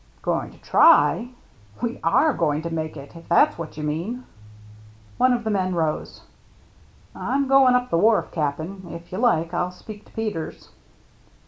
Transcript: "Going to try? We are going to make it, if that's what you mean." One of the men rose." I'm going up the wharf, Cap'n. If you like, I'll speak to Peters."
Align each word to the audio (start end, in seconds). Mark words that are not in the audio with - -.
"Going 0.23 0.49
to 0.49 0.57
try? 0.57 1.29
We 1.79 1.99
are 2.03 2.33
going 2.33 2.63
to 2.63 2.71
make 2.73 2.97
it, 2.97 3.15
if 3.15 3.29
that's 3.29 3.59
what 3.59 3.77
you 3.77 3.83
mean." 3.83 4.23
One 5.19 5.31
of 5.31 5.43
the 5.43 5.51
men 5.51 5.75
rose." 5.75 6.21
I'm 7.15 7.47
going 7.47 7.75
up 7.75 7.91
the 7.91 7.99
wharf, 7.99 8.31
Cap'n. 8.31 8.87
If 8.89 9.11
you 9.11 9.19
like, 9.19 9.53
I'll 9.53 9.69
speak 9.69 10.05
to 10.05 10.13
Peters." 10.13 10.69